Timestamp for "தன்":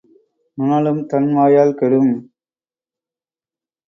1.05-1.29